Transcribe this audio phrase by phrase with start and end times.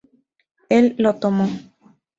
[0.67, 1.47] Él lo tomó.